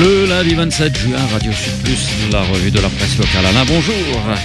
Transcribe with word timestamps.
Le 0.00 0.28
lundi 0.28 0.54
27 0.54 0.96
juin, 0.96 1.18
Radio 1.32 1.50
Sud 1.50 2.32
la 2.32 2.42
revue 2.42 2.70
de 2.70 2.78
la 2.78 2.88
presse 2.88 3.18
locale. 3.18 3.46
Alain, 3.46 3.64
bonjour. 3.66 3.94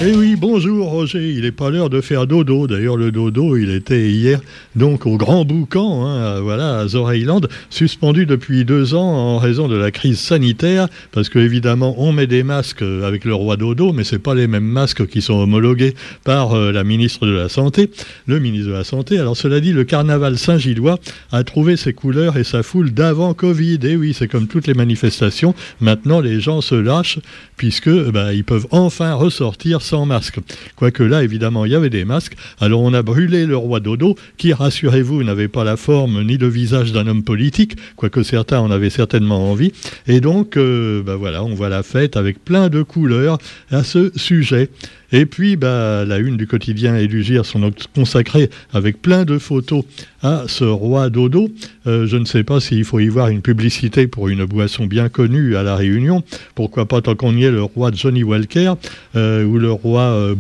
Eh 0.02 0.16
oui, 0.16 0.36
bonjour 0.36 0.90
Roger. 0.90 1.30
Il 1.30 1.42
n'est 1.42 1.52
pas 1.52 1.70
l'heure 1.70 1.92
de 1.92 2.02
faire 2.02 2.26
dodo. 2.26 2.66
D'ailleurs, 2.66 2.98
le 2.98 3.12
dodo, 3.12 3.56
il 3.56 3.70
était 3.70 4.10
hier 4.10 4.40
donc 4.76 5.06
au 5.06 5.18
Grand 5.18 5.46
Boucan, 5.46 6.08
hein, 6.08 6.40
voilà, 6.40 6.80
à 6.80 6.88
Zoreiland, 6.88 7.42
suspendu 7.70 8.26
depuis 8.26 8.66
deux 8.66 8.96
ans 8.96 9.14
en 9.14 9.38
raison 9.38 9.68
de 9.68 9.76
la 9.76 9.92
crise 9.92 10.18
sanitaire, 10.18 10.88
parce 11.12 11.30
que 11.30 11.38
évidemment, 11.38 11.94
on 11.98 12.14
met 12.14 12.26
des 12.26 12.42
masques 12.42 12.82
avec 12.82 13.26
le 13.26 13.36
roi 13.36 13.58
dodo, 13.58 13.94
mais 13.94 14.04
c'est 14.04 14.20
pas 14.20 14.34
les 14.34 14.48
mêmes 14.48 14.64
masques 14.64 15.06
qui 15.08 15.22
sont 15.22 15.36
homologués 15.36 15.94
par 16.24 16.54
euh, 16.54 16.72
la 16.72 16.84
ministre 16.84 17.28
de 17.28 17.34
la 17.34 17.50
Santé, 17.50 17.92
le 18.26 18.40
ministre 18.40 18.70
de 18.70 18.74
la 18.74 18.84
Santé. 18.84 19.20
Alors 19.20 19.38
cela 19.38 19.60
dit, 19.60 19.74
le 19.74 19.84
carnaval 19.84 20.38
Saint-Gillois 20.38 20.98
a 21.32 21.44
trouvé 21.44 21.76
ses 21.76 21.94
couleurs 21.94 22.38
et 22.38 22.44
sa 22.44 22.64
foule 22.64 22.92
d'avant 22.92 23.34
Covid. 23.34 23.80
Et 23.84 23.96
oui, 23.96 24.16
c'est 24.18 24.28
comme 24.28 24.48
toutes 24.48 24.68
les 24.68 24.74
manifestations 24.74 25.43
Maintenant, 25.82 26.20
les 26.22 26.40
gens 26.40 26.62
se 26.62 26.76
lâchent 26.76 27.20
puisque 27.58 27.90
bah, 27.90 28.34
ils 28.34 28.44
peuvent 28.44 28.68
enfin 28.72 29.14
ressortir 29.14 29.82
sans 29.82 30.06
masque. 30.06 30.40
Quoique 30.76 31.04
là, 31.04 31.24
évidemment, 31.24 31.66
il 31.66 31.72
y 31.72 31.76
avait 31.76 31.90
des 31.90 32.06
masques. 32.06 32.36
Alors 32.60 32.82
on 32.82 32.94
a 32.94 33.02
brûlé 33.02 33.46
le 33.46 33.58
roi 33.58 33.80
Dodo, 33.80 34.16
qui, 34.38 34.54
rassurez-vous, 34.54 35.24
n'avait 35.24 35.48
pas 35.48 35.64
la 35.64 35.78
forme 35.78 36.24
ni 36.24 36.38
le 36.38 36.48
visage 36.48 36.92
d'un 36.92 37.08
homme 37.08 37.24
politique, 37.24 37.76
quoique 37.96 38.24
certains 38.24 38.60
en 38.60 38.72
avaient 38.72 38.90
certainement 38.90 39.52
envie. 39.52 39.72
Et 40.08 40.20
donc, 40.20 40.58
euh, 40.58 41.02
bah, 41.04 41.16
voilà, 41.16 41.44
on 41.44 41.54
voit 41.54 41.70
la 41.70 41.84
fête 41.84 42.18
avec 42.18 42.44
plein 42.44 42.70
de 42.70 42.82
couleurs 42.82 43.38
à 43.72 43.84
ce 43.84 44.12
sujet. 44.16 44.70
Et 45.16 45.28
puis, 45.28 45.56
bah, 45.58 46.06
la 46.06 46.18
une 46.18 46.38
du 46.38 46.48
quotidien 46.48 46.98
et 46.98 47.06
du 47.06 47.24
GIR 47.24 47.46
sont 47.46 47.72
consacrées 47.96 48.50
avec 48.74 49.00
plein 49.00 49.26
de 49.26 49.38
photos 49.38 49.84
à 50.24 50.46
ce 50.48 50.64
roi 50.64 51.12
dodo. 51.12 51.50
Euh, 51.86 52.08
je 52.08 52.18
ne 52.18 52.26
sais 52.26 52.44
pas 52.44 52.60
s'il 52.60 52.84
faut 52.84 53.00
y 53.00 53.10
voir 53.10 53.28
une 53.28 53.44
publicité 53.44 54.08
pour 54.08 54.28
une 54.30 54.44
boisson 54.46 54.88
bien 54.88 55.10
connue 55.10 55.56
à 55.56 55.62
La 55.62 55.76
Réunion. 55.76 56.24
Pourquoi 56.56 56.88
pas 56.88 57.02
tant 57.02 57.14
qu'on 57.14 57.38
y 57.38 57.44
est 57.44 57.52
le 57.52 57.62
roi 57.62 57.92
Johnny 57.94 58.24
Walker 58.24 58.74
euh, 59.16 59.46
ou 59.46 59.60
le 59.60 59.72
roi 59.72 60.02
euh. 60.02 60.36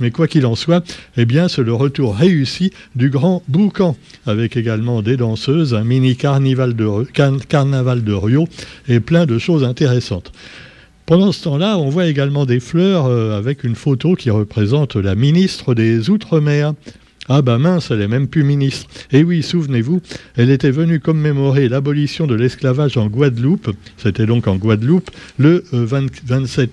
Mais 0.00 0.12
quoi 0.12 0.28
qu'il 0.28 0.46
en 0.46 0.54
soit, 0.54 0.84
eh 1.16 1.24
bien, 1.24 1.48
c'est 1.48 1.64
le 1.64 1.74
retour 1.74 2.14
réussi 2.14 2.70
du 2.94 3.10
grand 3.10 3.42
boucan 3.48 3.96
avec 4.24 4.56
également 4.56 5.02
des 5.02 5.16
danseuses, 5.16 5.74
un 5.74 5.82
mini 5.82 6.14
carnaval 6.16 6.74
de 6.74 8.12
Rio 8.12 8.46
et 8.86 9.00
plein 9.00 9.26
de 9.26 9.38
choses 9.38 9.64
intéressantes. 9.64 10.32
Pendant 11.06 11.30
ce 11.30 11.44
temps-là, 11.44 11.78
on 11.78 11.88
voit 11.88 12.06
également 12.06 12.46
des 12.46 12.58
fleurs 12.58 13.06
euh, 13.06 13.38
avec 13.38 13.62
une 13.62 13.76
photo 13.76 14.16
qui 14.16 14.28
représente 14.28 14.96
la 14.96 15.14
ministre 15.14 15.72
des 15.72 16.10
Outre-mer. 16.10 16.74
Ah 17.28 17.42
bah 17.42 17.58
mince, 17.58 17.90
elle 17.90 18.02
est 18.02 18.08
même 18.08 18.28
plus 18.28 18.44
ministre. 18.44 18.88
Et 19.10 19.18
eh 19.18 19.24
oui, 19.24 19.42
souvenez-vous, 19.42 20.00
elle 20.36 20.50
était 20.50 20.70
venue 20.70 21.00
commémorer 21.00 21.68
l'abolition 21.68 22.28
de 22.28 22.36
l'esclavage 22.36 22.96
en 22.96 23.08
Guadeloupe, 23.08 23.70
c'était 23.96 24.26
donc 24.26 24.46
en 24.46 24.56
Guadeloupe, 24.56 25.10
le 25.36 25.64
27 25.72 26.28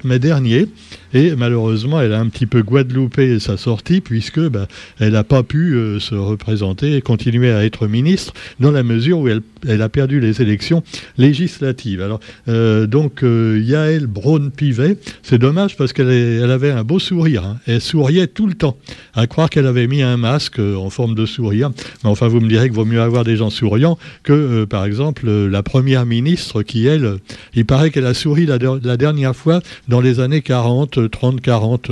euh, 0.05 0.07
mai 0.07 0.19
dernier. 0.19 0.67
Et 1.15 1.35
malheureusement, 1.35 2.01
elle 2.01 2.13
a 2.13 2.19
un 2.19 2.27
petit 2.29 2.45
peu 2.45 2.61
guadeloupé 2.61 3.39
sa 3.39 3.57
sortie, 3.57 4.01
puisque 4.01 4.39
bah, 4.39 4.67
elle 4.99 5.13
n'a 5.13 5.23
pas 5.23 5.41
pu 5.41 5.73
euh, 5.73 5.99
se 5.99 6.13
représenter 6.13 6.95
et 6.95 7.01
continuer 7.01 7.51
à 7.51 7.65
être 7.65 7.87
ministre, 7.87 8.33
dans 8.59 8.71
la 8.71 8.83
mesure 8.83 9.19
où 9.19 9.27
elle, 9.27 9.81
a 9.81 9.89
perdu 9.89 10.19
les 10.19 10.41
élections 10.41 10.83
législatives. 11.17 12.01
Alors, 12.01 12.19
euh, 12.47 12.85
donc, 12.85 13.23
Yael 13.23 14.05
Braun-Pivet, 14.05 14.97
c'est 15.23 15.39
dommage 15.39 15.77
parce 15.77 15.93
qu'elle 15.93 16.11
elle 16.11 16.51
avait 16.51 16.71
un 16.71 16.83
beau 16.83 16.99
sourire. 16.99 17.43
Hein. 17.43 17.57
Elle 17.65 17.81
souriait 17.81 18.27
tout 18.27 18.45
le 18.45 18.53
temps, 18.53 18.77
à 19.15 19.25
croire 19.25 19.49
qu'elle 19.49 19.67
avait 19.67 19.87
mis 19.87 20.01
un 20.01 20.17
masque 20.17 20.42
en 20.59 20.89
forme 20.89 21.15
de 21.15 21.25
sourire. 21.25 21.71
Enfin, 22.03 22.27
vous 22.27 22.39
me 22.39 22.47
direz 22.47 22.65
qu'il 22.65 22.75
vaut 22.75 22.85
mieux 22.85 23.01
avoir 23.01 23.23
des 23.23 23.35
gens 23.35 23.49
souriants 23.49 23.97
que, 24.23 24.33
euh, 24.33 24.65
par 24.65 24.85
exemple, 24.85 25.23
euh, 25.27 25.49
la 25.49 25.63
première 25.63 26.05
ministre 26.05 26.63
qui, 26.63 26.87
elle, 26.87 27.17
il 27.53 27.65
paraît 27.65 27.91
qu'elle 27.91 28.05
a 28.05 28.13
souri 28.13 28.45
la, 28.45 28.57
dernière 28.97 29.35
fois 29.35 29.61
dans 29.87 30.01
les 30.01 30.19
années 30.19 30.41
40, 30.41 31.09
30, 31.09 31.41
40. 31.41 31.91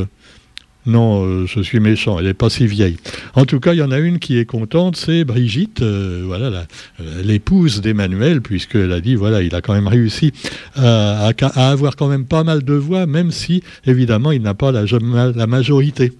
Non, 0.87 1.23
euh, 1.23 1.45
je 1.45 1.61
suis 1.61 1.79
méchant, 1.79 2.17
elle 2.17 2.25
n'est 2.25 2.33
pas 2.33 2.49
si 2.49 2.65
vieille. 2.65 2.97
En 3.35 3.45
tout 3.45 3.59
cas, 3.59 3.73
il 3.73 3.77
y 3.77 3.83
en 3.83 3.91
a 3.91 3.99
une 3.99 4.17
qui 4.17 4.39
est 4.39 4.45
contente, 4.45 4.95
c'est 4.95 5.23
Brigitte, 5.23 5.83
voilà, 5.83 6.65
l'épouse 7.23 7.81
d'Emmanuel, 7.81 8.41
puisqu'elle 8.41 8.91
a 8.91 8.99
dit, 8.99 9.13
voilà, 9.13 9.43
il 9.43 9.53
a 9.53 9.61
quand 9.61 9.73
même 9.73 9.87
réussi 9.87 10.31
à, 10.75 11.31
avoir 11.55 11.95
quand 11.95 12.07
même 12.07 12.25
pas 12.25 12.43
mal 12.43 12.63
de 12.63 12.73
voix, 12.73 13.05
même 13.05 13.29
si, 13.29 13.61
évidemment, 13.85 14.31
il 14.31 14.41
n'a 14.41 14.55
pas 14.55 14.71
la 14.71 15.47
majorité. 15.47 16.13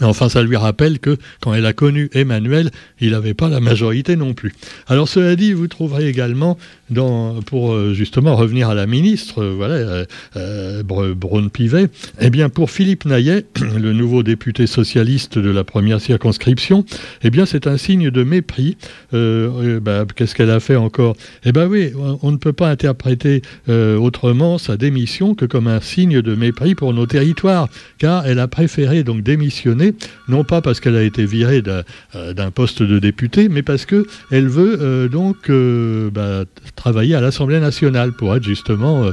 Mais 0.00 0.06
enfin, 0.06 0.28
ça 0.28 0.42
lui 0.42 0.56
rappelle 0.56 0.98
que 0.98 1.16
quand 1.40 1.54
elle 1.54 1.66
a 1.66 1.72
connu 1.72 2.10
Emmanuel, 2.12 2.70
il 3.00 3.10
n'avait 3.10 3.34
pas 3.34 3.48
la 3.48 3.60
majorité 3.60 4.16
non 4.16 4.34
plus. 4.34 4.54
Alors 4.86 5.08
cela 5.08 5.36
dit, 5.36 5.52
vous 5.52 5.68
trouverez 5.68 6.08
également, 6.08 6.58
pour 7.46 7.72
euh, 7.72 7.94
justement 7.94 8.36
revenir 8.36 8.68
à 8.68 8.74
la 8.74 8.86
ministre, 8.86 9.42
euh, 9.42 9.54
voilà, 9.56 9.74
euh, 9.74 10.04
euh 10.36 10.82
Braun-Pivet, 10.82 11.88
eh 12.20 12.30
bien 12.30 12.48
pour 12.48 12.70
Philippe 12.70 13.04
Naillet, 13.04 13.46
le 13.60 13.92
nouveau 13.92 14.22
député 14.22 14.66
socialiste 14.66 15.38
de 15.38 15.50
la 15.50 15.64
première 15.64 16.00
circonscription, 16.00 16.84
eh 17.22 17.30
bien 17.30 17.46
c'est 17.46 17.66
un 17.66 17.76
signe 17.76 18.10
de 18.10 18.22
mépris. 18.22 18.76
Bah, 19.12 20.06
qu'est-ce 20.14 20.34
qu'elle 20.34 20.50
a 20.50 20.60
fait 20.60 20.76
encore? 20.76 21.16
Eh 21.44 21.52
bien 21.52 21.66
oui, 21.66 21.92
on 22.22 22.32
ne 22.32 22.36
peut 22.36 22.52
pas 22.52 22.68
interpréter 22.68 23.42
autrement 23.68 24.58
sa 24.58 24.76
démission 24.76 25.34
que 25.34 25.44
comme 25.44 25.66
un 25.66 25.80
signe 25.80 26.22
de 26.22 26.34
mépris 26.34 26.74
pour 26.74 26.92
nos 26.94 27.06
territoires, 27.06 27.68
car 27.98 28.26
elle 28.26 28.38
a 28.38 28.48
préféré 28.48 29.04
donc 29.04 29.22
démissionner 29.22 29.81
non 30.28 30.44
pas 30.44 30.60
parce 30.60 30.80
qu'elle 30.80 30.96
a 30.96 31.02
été 31.02 31.24
virée 31.24 31.62
euh, 31.66 32.32
d'un 32.32 32.50
poste 32.50 32.82
de 32.82 32.98
député, 32.98 33.48
mais 33.48 33.62
parce 33.62 33.86
qu'elle 33.86 34.48
veut 34.48 34.78
euh, 34.80 35.08
donc 35.08 35.50
euh, 35.50 36.10
bah, 36.10 36.44
travailler 36.76 37.14
à 37.14 37.20
l'Assemblée 37.20 37.60
nationale 37.60 38.12
pour 38.12 38.34
être 38.36 38.44
justement 38.44 39.10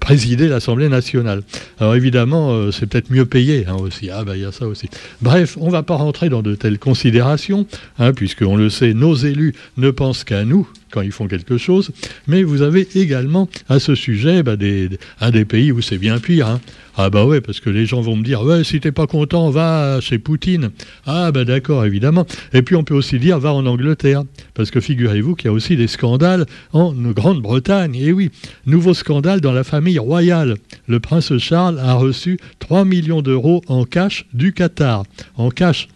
présider 0.00 0.48
l'Assemblée 0.48 0.88
nationale. 0.88 1.42
Alors 1.80 1.94
évidemment, 1.94 2.70
c'est 2.70 2.86
peut-être 2.86 3.10
mieux 3.10 3.26
payé 3.26 3.66
hein, 3.66 3.74
aussi. 3.74 4.10
Ah 4.10 4.24
bah 4.24 4.36
il 4.36 4.42
y 4.42 4.44
a 4.44 4.52
ça 4.52 4.66
aussi. 4.66 4.88
Bref, 5.22 5.56
on 5.60 5.66
ne 5.66 5.72
va 5.72 5.82
pas 5.82 5.96
rentrer 5.96 6.28
dans 6.28 6.42
de 6.42 6.54
telles 6.54 6.78
considérations, 6.78 7.66
hein, 7.98 8.12
puisqu'on 8.12 8.56
le 8.56 8.70
sait, 8.70 8.94
nos 8.94 9.14
élus 9.14 9.54
ne 9.76 9.90
pensent 9.90 10.24
qu'à 10.24 10.44
nous 10.44 10.68
quand 10.94 11.02
ils 11.02 11.10
font 11.10 11.26
quelque 11.26 11.58
chose, 11.58 11.90
mais 12.28 12.44
vous 12.44 12.62
avez 12.62 12.86
également 12.94 13.48
à 13.68 13.80
ce 13.80 13.96
sujet 13.96 14.44
bah, 14.44 14.54
des, 14.54 14.88
un 15.20 15.32
des 15.32 15.44
pays 15.44 15.72
où 15.72 15.80
c'est 15.80 15.98
bien 15.98 16.20
pire. 16.20 16.46
Hein. 16.46 16.60
Ah 16.96 17.10
bah 17.10 17.24
ouais, 17.24 17.40
parce 17.40 17.58
que 17.58 17.70
les 17.70 17.86
gens 17.86 18.00
vont 18.00 18.14
me 18.14 18.22
dire, 18.22 18.42
ouais, 18.42 18.62
si 18.62 18.78
t'es 18.78 18.92
pas 18.92 19.08
content, 19.08 19.50
va 19.50 20.00
chez 20.00 20.18
Poutine. 20.18 20.70
Ah 21.06 21.32
bah 21.32 21.44
d'accord, 21.44 21.84
évidemment. 21.84 22.24
Et 22.52 22.62
puis 22.62 22.76
on 22.76 22.84
peut 22.84 22.94
aussi 22.94 23.18
dire, 23.18 23.40
va 23.40 23.52
en 23.52 23.66
Angleterre. 23.66 24.22
Parce 24.54 24.70
que 24.70 24.78
figurez-vous 24.78 25.34
qu'il 25.34 25.46
y 25.46 25.48
a 25.48 25.52
aussi 25.52 25.76
des 25.76 25.88
scandales 25.88 26.46
en 26.72 26.92
Grande-Bretagne. 26.92 27.96
Et 27.96 28.12
oui, 28.12 28.30
nouveau 28.66 28.94
scandale 28.94 29.40
dans 29.40 29.50
la 29.52 29.64
famille 29.64 29.98
royale. 29.98 30.54
Le 30.86 31.00
prince 31.00 31.36
Charles 31.38 31.80
a 31.80 31.94
reçu 31.94 32.38
3 32.60 32.84
millions 32.84 33.22
d'euros 33.22 33.62
en 33.66 33.84
cash 33.84 34.26
du 34.32 34.52
Qatar. 34.52 35.02
En 35.36 35.50
cash, 35.50 35.88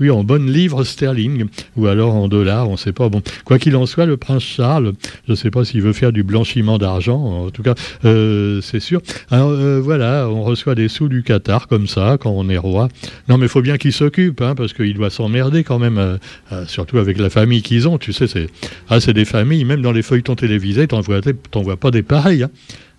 oui, 0.00 0.10
en 0.10 0.24
bonne 0.24 0.50
livre 0.50 0.84
sterling, 0.84 1.46
ou 1.76 1.86
alors 1.86 2.14
en 2.14 2.28
dollars, 2.28 2.68
on 2.68 2.72
ne 2.72 2.76
sait 2.76 2.92
pas. 2.92 3.08
Bon, 3.08 3.22
quoi 3.44 3.58
qu'il 3.58 3.76
en 3.76 3.86
soit, 3.86 4.06
le 4.06 4.16
prince 4.16 4.42
Charles, 4.42 4.92
je 5.26 5.32
ne 5.32 5.36
sais 5.36 5.50
pas 5.50 5.64
s'il 5.64 5.82
veut 5.82 5.92
faire 5.92 6.12
du 6.12 6.22
blanchiment 6.22 6.78
d'argent, 6.78 7.18
en 7.46 7.50
tout 7.50 7.62
cas, 7.62 7.74
euh, 8.04 8.60
c'est 8.62 8.80
sûr. 8.80 9.00
Alors 9.30 9.50
euh, 9.50 9.80
voilà, 9.80 10.28
on 10.28 10.42
reçoit 10.42 10.74
des 10.74 10.88
sous 10.88 11.08
du 11.08 11.22
Qatar 11.22 11.68
comme 11.68 11.86
ça, 11.86 12.16
quand 12.20 12.30
on 12.30 12.48
est 12.48 12.58
roi. 12.58 12.88
Non, 13.28 13.38
mais 13.38 13.46
il 13.46 13.48
faut 13.48 13.62
bien 13.62 13.78
qu'il 13.78 13.92
s'occupe, 13.92 14.40
hein, 14.42 14.54
parce 14.54 14.72
qu'il 14.72 14.94
doit 14.94 15.10
s'emmerder 15.10 15.64
quand 15.64 15.78
même, 15.78 15.98
euh, 15.98 16.66
surtout 16.66 16.98
avec 16.98 17.18
la 17.18 17.30
famille 17.30 17.62
qu'ils 17.62 17.88
ont. 17.88 17.98
Tu 17.98 18.12
sais, 18.12 18.26
c'est 18.26 18.48
ah, 18.88 18.98
des 18.98 19.24
familles, 19.24 19.64
même 19.64 19.82
dans 19.82 19.92
les 19.92 20.02
feuilletons 20.02 20.34
télévisés, 20.34 20.86
t'en 20.88 21.00
vois, 21.00 21.20
vois 21.54 21.76
pas 21.76 21.90
des 21.90 22.02
pareils. 22.02 22.42
Hein. 22.42 22.50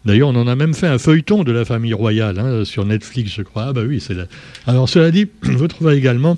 D'ailleurs, 0.06 0.30
on 0.30 0.36
en 0.36 0.48
a 0.48 0.56
même 0.56 0.74
fait 0.74 0.88
un 0.88 1.00
feuilleton 1.00 1.44
de 1.44 1.52
la 1.52 1.66
famille 1.66 1.94
royale 1.94 2.40
hein, 2.40 2.64
sur 2.64 2.86
Netflix, 2.86 3.34
je 3.36 3.42
crois. 3.42 3.66
Ah 3.70 3.74
bah 3.74 3.82
oui, 3.86 4.00
c'est 4.00 4.14
là. 4.14 4.24
Alors 4.66 4.88
cela 4.88 5.12
dit, 5.12 5.28
vous 5.44 5.68
trouvez 5.68 5.96
également 5.96 6.38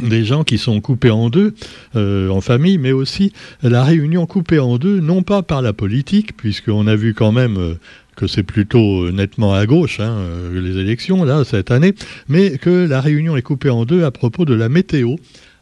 des 0.00 0.24
gens 0.24 0.44
qui 0.44 0.58
sont 0.58 0.80
coupés 0.80 1.10
en 1.10 1.30
deux 1.30 1.54
euh, 1.94 2.28
en 2.28 2.40
famille, 2.40 2.78
mais 2.78 2.92
aussi 2.92 3.32
la 3.62 3.84
réunion 3.84 4.26
coupée 4.26 4.58
en 4.58 4.78
deux, 4.78 5.00
non 5.00 5.22
pas 5.22 5.42
par 5.42 5.62
la 5.62 5.72
politique, 5.72 6.36
puisqu'on 6.36 6.86
a 6.86 6.96
vu 6.96 7.14
quand 7.14 7.32
même 7.32 7.56
euh, 7.56 7.74
que 8.16 8.26
c'est 8.26 8.42
plutôt 8.42 9.04
euh, 9.04 9.12
nettement 9.12 9.54
à 9.54 9.66
gauche, 9.66 10.00
hein, 10.00 10.18
les 10.52 10.78
élections, 10.78 11.24
là, 11.24 11.44
cette 11.44 11.70
année, 11.70 11.94
mais 12.28 12.58
que 12.58 12.86
la 12.86 13.00
réunion 13.00 13.36
est 13.36 13.42
coupée 13.42 13.70
en 13.70 13.84
deux 13.84 14.04
à 14.04 14.10
propos 14.10 14.44
de 14.44 14.54
la 14.54 14.68
météo. 14.68 15.16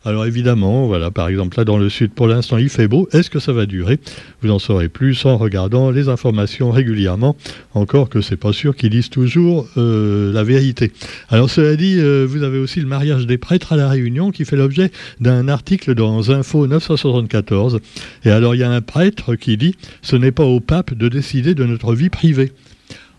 Alors 0.06 0.27
évidemment, 0.27 0.87
voilà, 0.87 1.11
par 1.11 1.29
exemple 1.29 1.56
là 1.56 1.65
dans 1.65 1.79
le 1.79 1.89
sud, 1.89 2.12
pour 2.12 2.27
l'instant 2.27 2.59
il 2.59 2.69
fait 2.69 2.89
beau. 2.89 3.09
Est-ce 3.12 3.31
que 3.31 3.39
ça 3.39 3.55
va 3.55 3.65
durer? 3.65 3.99
Vous 4.43 4.51
en 4.51 4.59
saurez 4.59 4.91
plus 4.91 5.25
en 5.25 5.39
regardant 5.39 5.91
les 5.91 6.11
informations 6.11 6.71
régulièrement. 6.71 7.37
Encore 7.73 8.11
que 8.11 8.21
c'est 8.21 8.37
pas 8.37 8.53
sûr 8.53 8.77
qu'ils 8.77 8.91
disent 8.91 9.09
toujours 9.09 9.67
euh, 9.79 10.31
la 10.31 10.45
vérité. 10.45 10.93
Alors 11.31 11.49
cela 11.49 11.75
dit, 11.77 11.97
euh, 11.99 12.27
vous 12.29 12.43
avez 12.43 12.59
aussi 12.59 12.81
le 12.81 12.87
mariage 12.87 13.27
des 13.27 13.39
prêtres 13.39 13.73
à 13.73 13.77
la 13.77 13.89
Réunion 13.89 14.31
qui 14.31 14.45
fait 14.45 14.56
l'objet 14.56 14.93
d'un 15.21 15.49
article 15.49 15.95
dans 15.95 16.31
Info 16.31 16.67
974. 16.67 17.81
Et 18.27 18.31
alors 18.31 18.55
il 18.55 18.59
y 18.59 18.65
a 18.65 18.71
un 18.71 18.83
prêtre 18.83 19.37
qui 19.37 19.56
dit 19.56 19.75
ce 20.03 20.17
n'est 20.17 20.33
pas 20.33 20.45
au 20.45 20.61
pape 20.61 20.93
de 20.93 21.09
décider 21.09 21.55
de 21.55 21.65
notre 21.65 21.95
vie 21.95 22.11
privée. 22.11 22.53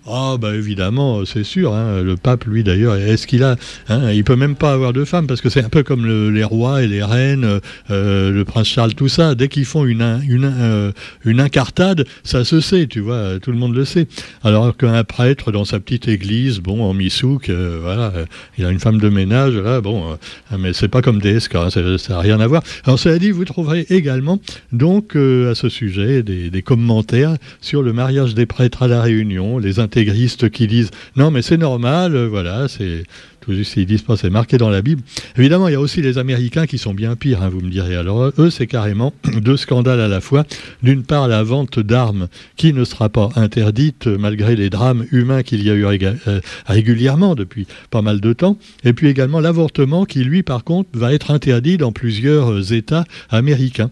Ah 0.07 0.37
bah 0.39 0.53
évidemment, 0.53 1.25
c'est 1.25 1.43
sûr. 1.43 1.73
Hein, 1.73 2.03
le 2.03 2.15
pape, 2.15 2.45
lui 2.45 2.63
d'ailleurs, 2.63 2.95
est-ce 2.95 3.25
qu'il 3.25 3.41
a 3.41 3.55
hein, 3.89 4.11
Il 4.11 4.23
peut 4.23 4.35
même 4.35 4.55
pas 4.55 4.71
avoir 4.71 4.93
de 4.93 5.03
femme 5.03 5.25
parce 5.25 5.41
que 5.41 5.49
c'est 5.49 5.63
un 5.63 5.69
peu 5.69 5.81
comme 5.81 6.05
les 6.31 6.43
rois 6.43 6.83
et 6.83 6.87
les 6.87 7.01
reines, 7.01 7.59
euh, 7.89 8.31
le 8.31 8.45
prince 8.45 8.67
Charles, 8.67 8.93
tout 8.93 9.07
ça. 9.07 9.33
Dès 9.33 9.47
qu'ils 9.47 9.65
font 9.65 9.83
une 9.83 10.21
une, 10.29 10.53
euh, 10.59 10.91
une 11.23 11.39
incartade, 11.39 12.05
ça 12.23 12.45
se 12.45 12.59
sait, 12.59 12.85
tu 12.85 12.99
vois, 12.99 13.39
tout 13.39 13.51
le 13.51 13.57
monde 13.57 13.75
le 13.75 13.83
sait. 13.83 14.07
Alors 14.43 14.77
qu'un 14.77 15.03
prêtre 15.03 15.51
dans 15.51 15.65
sa 15.65 15.79
petite 15.79 16.07
église, 16.07 16.59
bon, 16.59 16.83
en 16.83 16.93
misouk, 16.93 17.49
euh, 17.49 17.79
voilà, 17.81 18.13
il 18.59 18.65
a 18.65 18.69
une 18.69 18.79
femme 18.79 18.99
de 18.99 19.09
ménage, 19.09 19.55
là, 19.55 19.81
bon, 19.81 20.17
mais 20.59 20.73
c'est 20.73 20.87
pas 20.87 21.01
comme 21.01 21.19
des 21.19 21.37
hein, 21.55 21.69
ça 21.71 22.13
n'a 22.13 22.19
rien 22.19 22.39
à 22.39 22.45
voir. 22.45 22.61
Alors 22.83 22.99
cela 22.99 23.17
dit, 23.17 23.31
vous 23.31 23.45
trouverez 23.45 23.87
également 23.89 24.39
donc 24.71 25.15
à 25.15 25.55
ce 25.55 25.67
sujet 25.67 26.21
des, 26.21 26.51
des, 26.51 26.61
commentaires 26.61 27.35
sur 27.61 27.81
le 27.81 27.91
mariage 27.91 28.35
des 28.35 28.45
prêtres 28.45 28.83
à 28.83 28.87
la 28.87 29.01
Réunion, 29.01 29.57
les 29.57 29.79
intégristes 29.95 30.49
qui 30.49 30.67
disent 30.67 30.91
non 31.15 31.31
mais 31.31 31.41
c'est 31.41 31.57
normal, 31.57 32.15
euh, 32.15 32.27
voilà, 32.27 32.67
c'est 32.67 33.03
juste 33.47 33.77
ils 33.77 33.85
disent 33.85 34.01
pas 34.01 34.17
c'est 34.17 34.29
marqué 34.29 34.57
dans 34.57 34.69
la 34.69 34.81
Bible. 34.81 35.03
Évidemment, 35.37 35.67
il 35.69 35.71
y 35.71 35.75
a 35.75 35.79
aussi 35.79 36.01
les 36.01 36.17
Américains 36.17 36.65
qui 36.65 36.77
sont 36.77 36.93
bien 36.93 37.15
pires, 37.15 37.41
hein, 37.41 37.49
vous 37.49 37.61
me 37.61 37.69
direz. 37.69 37.95
Alors 37.95 38.31
eux, 38.37 38.49
c'est 38.49 38.67
carrément 38.67 39.13
deux 39.41 39.55
scandales 39.55 40.01
à 40.01 40.07
la 40.07 40.19
fois. 40.19 40.43
D'une 40.83 41.03
part, 41.03 41.27
la 41.27 41.43
vente 41.43 41.79
d'armes 41.79 42.27
qui 42.57 42.73
ne 42.73 42.83
sera 42.83 43.07
pas 43.07 43.29
interdite 43.35 44.07
malgré 44.07 44.55
les 44.55 44.69
drames 44.69 45.05
humains 45.11 45.43
qu'il 45.43 45.63
y 45.63 45.69
a 45.69 45.73
eu 45.73 45.85
euh, 45.85 46.41
régulièrement 46.65 47.35
depuis 47.35 47.67
pas 47.89 48.01
mal 48.01 48.19
de 48.19 48.33
temps. 48.33 48.57
Et 48.83 48.93
puis 48.93 49.07
également 49.07 49.39
l'avortement 49.39 50.05
qui, 50.05 50.23
lui, 50.23 50.43
par 50.43 50.63
contre, 50.63 50.89
va 50.93 51.13
être 51.13 51.31
interdit 51.31 51.77
dans 51.77 51.91
plusieurs 51.91 52.51
euh, 52.51 52.73
États 52.73 53.05
américains. 53.29 53.91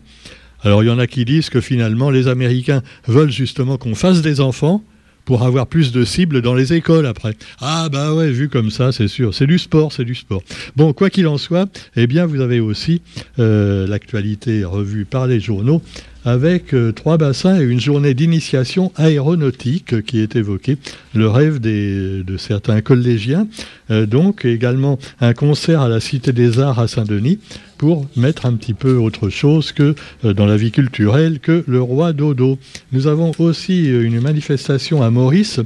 Alors 0.64 0.84
il 0.84 0.88
y 0.88 0.90
en 0.90 1.00
a 1.00 1.08
qui 1.08 1.26
disent 1.26 1.50
que 1.50 1.62
finalement 1.62 2.10
les 2.10 2.28
Américains 2.28 2.82
veulent 3.08 3.32
justement 3.32 3.78
qu'on 3.78 3.96
fasse 3.96 4.22
des 4.22 4.40
enfants 4.40 4.82
pour 5.26 5.44
avoir 5.44 5.68
plus 5.68 5.92
de 5.92 6.04
cibles 6.04 6.42
dans 6.42 6.54
les 6.54 6.74
écoles 6.74 7.06
après. 7.06 7.36
Ah 7.60 7.90
bah 7.92 8.14
ouais, 8.14 8.32
vu 8.32 8.50
comme 8.50 8.72
ça, 8.72 8.92
c'est 8.92 9.08
sûr. 9.08 9.34
C'est 9.34 9.48
du 9.48 9.58
sport, 9.60 9.92
c'est 9.92 10.06
du 10.06 10.16
sport. 10.16 10.44
Bon, 10.76 10.94
quoi 10.94 11.10
qu'il 11.10 11.28
en 11.28 11.38
soit, 11.38 11.70
eh 11.96 12.08
bien 12.08 12.26
vous 12.26 12.42
avez 12.42 12.60
aussi 12.60 13.02
euh, 13.40 13.88
l'actualité 13.88 14.64
revue 14.64 15.06
par 15.06 15.28
les 15.28 15.40
journaux 15.40 15.82
avec 16.26 16.74
euh, 16.74 16.92
trois 16.92 17.18
bassins 17.18 17.60
et 17.60 17.64
une 17.64 17.80
journée 17.80 18.14
d'initiation 18.14 18.92
aéronautique 18.96 20.06
qui 20.06 20.20
est 20.20 20.36
évoquée, 20.36 20.78
le 21.14 21.28
rêve 21.28 21.60
de 21.60 22.38
certains 22.38 22.82
collégiens. 22.82 23.48
Euh, 23.92 24.06
donc 24.06 24.46
également 24.46 24.98
un 25.22 25.34
concert 25.34 25.82
à 25.82 25.90
la 25.90 26.00
Cité 26.00 26.32
des 26.32 26.60
Arts 26.60 26.80
à 26.80 26.88
Saint-Denis 26.88 27.40
pour 27.78 28.08
mettre 28.16 28.46
un 28.46 28.54
petit 28.54 28.74
peu 28.74 28.96
autre 28.96 29.30
chose 29.30 29.72
que 29.72 29.96
euh, 30.24 30.34
dans 30.34 30.46
la 30.46 30.58
vie 30.58 30.72
culturelle 30.72 31.40
que 31.40 31.64
le 31.68 31.82
roi 31.82 32.14
Dodo. 32.14 32.58
Nous 32.92 33.08
avons 33.08 33.32
aussi 33.40 33.86
une 33.88 34.22
manifestation 34.22 35.02
à 35.02 35.10
Maurice, 35.10 35.60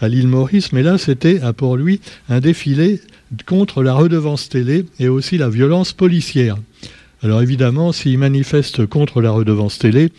à 0.00 0.08
l'île 0.08 0.28
Maurice, 0.28 0.72
mais 0.72 0.82
là 0.82 0.96
c'était 0.98 1.40
pour 1.56 1.76
lui 1.76 2.00
un 2.28 2.40
défilé 2.40 3.00
contre 3.46 3.82
la 3.82 3.92
redevance 3.92 4.48
télé 4.48 4.86
et 4.98 5.08
aussi 5.08 5.36
la 5.36 5.50
violence 5.50 5.92
policière. 5.92 6.56
Alors 7.22 7.42
évidemment, 7.42 7.92
s'il 7.92 8.18
manifeste 8.18 8.86
contre 8.86 9.20
la 9.20 9.30
redevance 9.30 9.78
télé, 9.78 10.10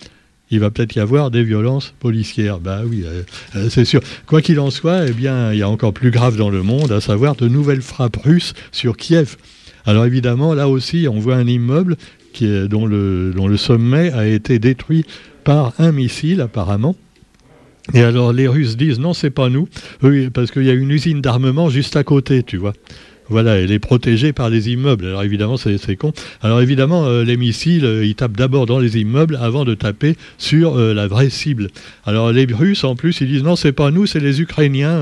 il 0.52 0.60
va 0.60 0.72
peut-être 0.72 0.96
y 0.96 1.00
avoir 1.00 1.32
des 1.32 1.44
violences 1.44 1.94
policières. 2.00 2.60
Bah 2.60 2.82
oui, 2.86 3.04
euh, 3.06 3.22
euh, 3.56 3.70
c'est 3.70 3.86
sûr. 3.86 4.02
Quoi 4.26 4.42
qu'il 4.42 4.60
en 4.60 4.72
soit, 4.72 5.08
eh 5.08 5.12
bien, 5.12 5.54
il 5.54 5.60
y 5.60 5.62
a 5.62 5.70
encore 5.70 5.94
plus 5.94 6.12
grave 6.12 6.38
dans 6.38 6.50
le 6.50 6.64
monde, 6.64 6.92
à 6.92 7.02
savoir 7.02 7.36
de 7.36 7.48
nouvelles 7.48 7.82
frappes 7.82 8.18
russes 8.18 8.54
sur 8.72 8.98
Kiev. 8.98 9.38
Alors 9.86 10.06
évidemment, 10.06 10.54
là 10.54 10.68
aussi, 10.68 11.08
on 11.10 11.20
voit 11.20 11.36
un 11.36 11.48
immeuble 11.48 11.96
dont, 12.42 12.86
le, 12.86 13.58
sommet 13.58 14.12
a 14.12 14.28
été 14.28 14.60
détruit 14.60 15.06
par 15.44 15.74
un 15.80 15.92
missile, 15.92 16.42
apparemment. 16.42 16.96
Et 17.94 18.02
alors 18.02 18.34
les 18.34 18.48
Russes 18.48 18.78
disent 18.78 19.00
non, 19.00 19.14
c'est 19.14 19.32
pas 19.32 19.50
nous, 19.50 19.68
parce 20.34 20.52
qu'il 20.52 20.64
y 20.64 20.70
a 20.70 20.74
une 20.74 20.92
usine 20.92 21.22
d'armement 21.22 21.70
juste 21.70 21.96
à 21.96 22.04
côté, 22.04 22.44
tu 22.44 22.58
vois. 22.58 22.74
Voilà, 23.30 23.58
elle 23.58 23.72
est 23.72 23.80
protégée 23.80 24.34
par 24.34 24.50
les 24.50 24.70
immeubles. 24.70 25.06
Alors 25.06 25.24
évidemment, 25.24 25.58
c'est 25.58 25.96
con. 25.96 26.14
Alors 26.42 26.62
évidemment, 26.62 27.06
euh, 27.06 27.24
les 27.24 27.38
missiles, 27.38 27.86
euh, 27.86 28.06
ils 28.06 28.16
tapent 28.16 28.38
d'abord 28.38 28.66
dans 28.66 28.80
les 28.80 28.98
immeubles 28.98 29.38
avant 29.40 29.66
de 29.66 29.76
taper 29.76 30.16
sur 30.40 30.78
euh, 30.78 30.94
la 30.94 31.08
vraie 31.08 31.30
cible. 31.30 31.68
Alors 32.06 32.32
les 32.32 32.46
Russes, 32.46 32.84
en 32.84 32.96
plus, 32.96 33.22
ils 33.22 33.28
disent 33.28 33.44
non, 33.44 33.56
c'est 33.56 33.72
pas 33.72 33.92
nous, 33.92 34.08
c'est 34.08 34.20
les 34.20 34.42
Ukrainiens. 34.42 35.00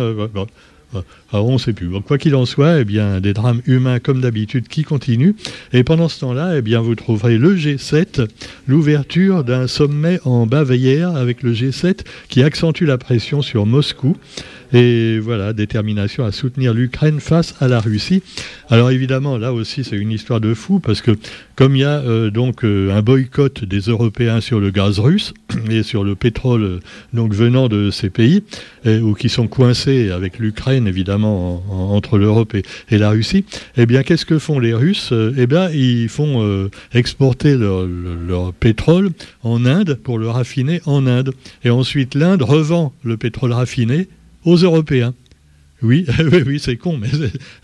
Alors 1.32 1.48
on 1.48 1.54
ne 1.54 1.58
sait 1.58 1.74
plus. 1.74 1.90
quoi 2.02 2.18
qu'il 2.18 2.36
en 2.36 2.46
soit, 2.46 2.80
eh 2.80 2.86
bien, 2.86 3.20
des 3.20 3.34
drames 3.34 3.62
humains 3.66 4.00
comme 4.00 4.22
d'habitude 4.22 4.68
qui 4.68 4.84
continuent. 4.84 5.34
Et 5.74 5.84
pendant 5.84 6.08
ce 6.08 6.20
temps-là, 6.22 6.58
eh 6.58 6.62
bien, 6.62 6.80
vous 6.80 6.96
trouverez 6.96 7.38
le 7.38 7.56
G7, 7.56 8.28
l'ouverture 8.68 9.44
d'un 9.44 9.68
sommet 9.68 10.20
en 10.24 10.48
Bavière 10.48 11.16
avec 11.16 11.44
le 11.44 11.54
G7 11.54 12.00
qui 12.30 12.42
accentue 12.42 12.86
la 12.86 12.98
pression 12.98 13.42
sur 13.42 13.66
Moscou. 13.66 14.16
Et 14.74 15.20
voilà, 15.20 15.54
détermination 15.54 16.26
à 16.26 16.32
soutenir 16.32 16.74
l'Ukraine 16.74 17.20
face 17.20 17.56
à 17.60 17.68
la 17.68 17.80
Russie. 17.80 18.22
Alors 18.70 18.92
évidemment, 18.92 19.38
là 19.38 19.54
aussi, 19.54 19.84
c'est 19.84 19.96
une 19.96 20.12
histoire 20.12 20.42
de 20.42 20.54
fou 20.54 20.80
parce 20.80 21.02
que 21.02 21.12
comme 21.56 21.76
il 21.76 21.80
y 21.80 21.84
a 21.84 22.00
euh, 22.00 22.30
donc 22.30 22.64
euh, 22.64 22.92
un 22.96 23.02
boycott 23.02 23.64
des 23.64 23.80
Européens 23.80 24.42
sur 24.42 24.60
le 24.60 24.70
gaz 24.70 25.00
russe 25.00 25.34
et 25.70 25.84
sur 25.84 26.04
le 26.04 26.16
pétrole 26.16 26.82
donc 27.14 27.34
venant 27.34 27.68
de 27.68 27.92
ces 27.92 28.10
pays 28.10 28.44
ou 28.86 29.14
qui 29.16 29.28
sont 29.28 29.48
coincés 29.48 30.12
avec 30.12 30.40
l'Ukraine 30.40 30.88
évidemment 30.88 31.64
entre 31.94 32.18
l'Europe 32.18 32.56
et, 32.56 32.98
la 32.98 33.10
Russie, 33.10 33.46
eh 33.76 33.86
bien 33.86 34.04
qu'est-ce 34.04 34.26
que 34.26 34.40
font 34.40 34.60
les 34.60 34.74
Russes 34.74 35.14
Eh 35.38 35.48
bien 35.48 35.70
ils 35.72 36.10
font 36.10 36.44
euh, 36.44 36.70
exporter 36.94 37.56
leur, 37.56 38.54
pétrole 38.54 39.10
en 39.44 39.66
Inde 39.66 40.00
pour 40.04 40.20
le 40.20 40.30
raffiner 40.30 40.82
en 40.86 41.06
Inde 41.06 41.34
et 41.64 41.70
ensuite 41.70 42.16
l'Inde 42.16 42.42
revend 42.42 42.94
le 43.04 43.18
pétrole 43.18 43.52
raffiné 43.52 44.08
aux 44.48 44.56
Européens. 44.56 45.14
Oui, 45.84 46.06
oui, 46.32 46.44
oui, 46.46 46.60
c'est 46.60 46.78
con, 46.78 46.98
mais 46.98 47.10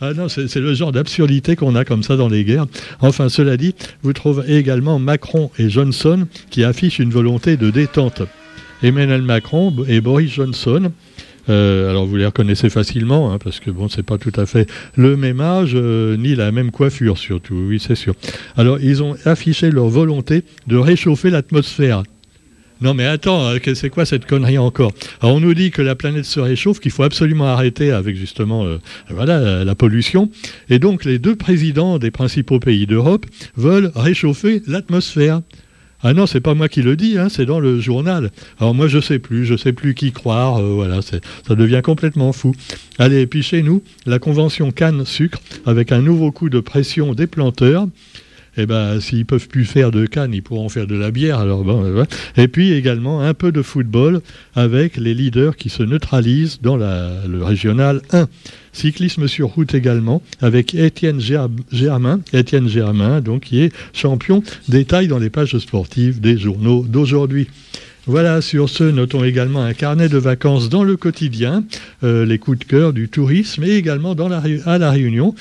ah 0.02 0.12
c'est 0.28 0.56
le 0.58 0.74
genre 0.76 0.92
d'absurdité 0.92 1.56
qu'on 1.56 1.76
a 1.76 1.84
comme 1.84 2.04
ça 2.04 2.16
dans 2.16 2.30
les 2.30 2.44
guerres. 2.44 2.68
Enfin, 3.00 3.30
cela 3.30 3.58
dit, 3.58 3.74
vous 4.04 4.14
trouvez 4.14 4.56
également 4.56 5.00
Macron 5.00 5.50
et 5.58 5.70
Johnson 5.70 6.28
qui 6.52 6.64
affichent 6.64 7.00
une 7.00 7.10
volonté 7.10 7.58
de 7.58 7.72
détente. 7.72 8.22
Emmanuel 8.84 9.22
Macron 9.22 9.74
et 9.88 10.02
Boris 10.02 10.32
Johnson. 10.32 10.92
Euh, 11.50 11.90
alors 11.90 12.06
vous 12.06 12.16
les 12.16 12.26
reconnaissez 12.26 12.70
facilement, 12.70 13.34
hein, 13.34 13.38
parce 13.44 13.60
que 13.60 13.72
bon, 13.72 13.90
c'est 13.90 14.04
pas 14.04 14.18
tout 14.18 14.32
à 14.36 14.46
fait 14.46 14.70
le 14.96 15.18
même 15.18 15.42
âge, 15.42 15.72
euh, 15.74 16.16
ni 16.16 16.36
la 16.36 16.52
même 16.52 16.72
coiffure 16.72 17.18
surtout, 17.18 17.56
oui 17.68 17.82
c'est 17.86 17.96
sûr. 17.96 18.14
Alors 18.56 18.80
ils 18.80 19.04
ont 19.04 19.16
affiché 19.26 19.70
leur 19.70 19.88
volonté 19.88 20.44
de 20.68 20.78
réchauffer 20.78 21.30
l'atmosphère. 21.30 22.04
Non 22.84 22.94
mais 22.94 23.06
attends, 23.06 23.48
euh, 23.48 23.74
c'est 23.76 23.90
quoi 23.90 24.06
cette 24.06 24.26
connerie 24.26 24.58
encore 24.58 24.92
Alors 25.22 25.38
on 25.38 25.40
nous 25.40 25.54
dit 25.54 25.72
que 25.72 25.82
la 25.82 25.96
planète 25.96 26.26
se 26.26 26.42
réchauffe, 26.42 26.82
qu'il 26.82 26.92
faut 26.92 27.04
absolument 27.04 27.46
arrêter 27.46 27.92
avec 27.92 28.18
justement 28.18 28.66
euh, 28.66 29.64
la 29.64 29.74
pollution. 29.74 30.30
Et 30.70 30.80
donc 30.80 31.06
les 31.06 31.18
deux 31.18 31.38
présidents 31.38 31.98
des 31.98 32.12
principaux 32.12 32.60
pays 32.60 32.86
d'Europe 32.86 33.26
veulent 33.56 33.90
réchauffer 33.96 34.62
l'atmosphère. 34.68 35.40
Ah 36.02 36.14
non, 36.14 36.28
c'est 36.28 36.42
pas 36.42 36.56
moi 36.56 36.68
qui 36.68 36.82
le 36.82 36.98
dis, 36.98 37.18
hein, 37.18 37.30
c'est 37.30 37.46
dans 37.46 37.62
le 37.62 37.80
journal. 37.80 38.32
Alors 38.60 38.76
moi 38.76 38.90
je 38.90 39.00
sais 39.00 39.18
plus, 39.18 39.46
je 39.46 39.56
sais 39.56 39.72
plus 39.72 39.94
qui 39.94 40.12
croire, 40.12 40.58
euh, 40.58 40.74
voilà, 40.74 41.02
ça 41.02 41.56
devient 41.56 41.80
complètement 41.82 42.34
fou. 42.34 42.54
Allez, 43.00 43.22
et 43.22 43.28
puis 43.28 43.44
chez 43.44 43.64
nous, 43.64 43.82
la 44.06 44.20
convention 44.20 44.72
Cannes 44.72 45.06
Sucre, 45.06 45.40
avec 45.66 45.94
un 45.94 46.02
nouveau 46.02 46.34
coup 46.34 46.50
de 46.50 46.60
pression 46.60 47.14
des 47.14 47.28
planteurs, 47.28 47.88
eh 48.58 48.66
ben, 48.66 49.00
s'ils 49.00 49.26
peuvent 49.26 49.48
plus 49.48 49.66
faire 49.66 49.92
de 49.92 50.06
canne, 50.06 50.34
ils 50.34 50.44
pourront 50.44 50.70
faire 50.70 50.88
de 50.88 50.96
la 50.96 51.12
bière. 51.12 51.40
Alors 51.40 51.64
bon, 51.64 52.06
Et 52.38 52.48
puis 52.48 52.74
également 52.74 53.22
un 53.22 53.34
peu 53.34 53.52
de 53.52 53.62
football 53.62 54.22
avec 54.56 54.98
les 54.98 55.14
leaders 55.14 55.56
qui 55.56 55.70
se 55.70 55.84
neutralisent 55.84 56.60
dans 56.62 56.78
le 56.78 57.44
régional 57.44 58.02
1. 58.12 58.28
Cyclisme 58.74 59.28
sur 59.28 59.50
route 59.50 59.76
également 59.76 60.24
avec 60.42 60.74
Étienne 60.74 61.20
Germain, 61.20 62.22
Étienne 62.34 62.68
Germain, 62.68 63.22
donc 63.22 63.44
qui 63.44 63.62
est 63.62 63.72
champion 63.94 64.42
détail 64.68 65.08
dans 65.08 65.20
les 65.20 65.30
pages 65.30 65.58
sportives 65.60 66.20
des 66.20 66.38
journaux 66.38 66.84
d'aujourd'hui. 66.88 67.48
Voilà, 68.06 68.42
sur 68.42 68.68
ce, 68.68 68.84
notons 68.84 69.24
également 69.24 69.64
un 69.64 69.74
carnet 69.74 70.10
de 70.10 70.18
vacances 70.18 70.68
dans 70.68 70.84
le 70.84 70.98
quotidien, 70.98 71.64
euh, 72.04 72.26
les 72.26 72.38
coups 72.38 72.60
de 72.60 72.66
cœur 72.66 72.92
du 72.92 73.08
tourisme 73.08 73.64
et 73.64 73.78
également 73.78 74.12
à 74.12 74.78
la 74.78 74.92
Réunion. 74.92 75.34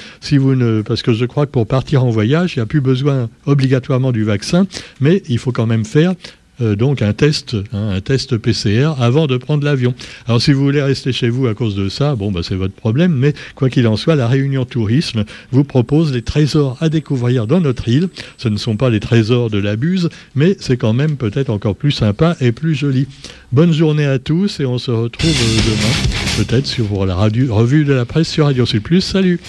Parce 0.87 1.03
que 1.03 1.13
je 1.13 1.25
crois 1.25 1.47
que 1.47 1.51
pour 1.51 1.67
partir 1.67 2.05
en 2.05 2.11
voyage, 2.11 2.55
il 2.55 2.61
n'y 2.61 2.63
a 2.63 2.67
plus 2.67 2.81
besoin 2.81 3.29
obligatoirement 3.47 4.13
du 4.13 4.23
vaccin, 4.23 4.69
mais 5.01 5.25
il 5.29 5.39
faut 5.39 5.51
quand 5.51 5.67
même 5.67 5.85
faire 5.85 6.15
euh, 6.63 6.77
donc 6.77 7.03
un 7.03 7.13
test, 7.13 7.57
hein, 7.73 7.91
un 7.91 8.01
test 8.01 8.37
PCR 8.37 8.93
avant 9.01 9.27
de 9.27 9.37
prendre 9.37 9.65
l'avion. 9.65 9.95
Alors 10.27 10.41
si 10.41 10.53
vous 10.53 10.63
voulez 10.63 10.83
rester 10.83 11.13
chez 11.13 11.29
vous 11.29 11.47
à 11.47 11.55
cause 11.55 11.75
de 11.75 11.89
ça, 11.89 12.15
bon 12.15 12.31
bah 12.31 12.41
c'est 12.43 12.55
votre 12.55 12.75
problème, 12.75 13.13
mais 13.13 13.35
quoi 13.55 13.69
qu'il 13.69 13.87
en 13.87 13.97
soit, 13.97 14.15
la 14.15 14.29
Réunion 14.29 14.65
Tourisme 14.65 15.25
vous 15.51 15.65
propose 15.65 16.13
des 16.13 16.23
trésors 16.23 16.77
à 16.81 16.89
découvrir 16.89 17.47
dans 17.47 17.61
notre 17.61 17.89
île. 17.89 18.09
Ce 18.39 18.49
ne 18.49 18.57
sont 18.57 18.77
pas 18.77 18.91
les 18.91 19.01
trésors 19.01 19.51
de 19.51 19.59
la 19.59 19.77
buse, 19.77 20.09
mais 20.35 20.57
c'est 20.61 20.77
quand 20.77 20.93
même 20.93 21.17
peut-être 21.17 21.51
encore 21.51 21.77
plus 21.77 21.93
sympa 21.93 22.37
et 22.41 22.53
plus 22.53 22.75
joli. 22.75 23.07
Bonne 23.53 23.73
journée 23.73 24.07
à 24.07 24.19
tous 24.19 24.61
et 24.61 24.65
on 24.65 24.79
se 24.79 24.91
retrouve 24.91 25.31
demain, 25.31 26.45
peut-être 26.45 26.67
sur 26.67 27.05
la 27.05 27.15
revue 27.15 27.85
de 27.85 27.93
la 27.93 28.05
presse 28.05 28.29
sur 28.29 28.47
Radio 28.47 28.65
Plus. 28.83 29.03
Salut 29.03 29.41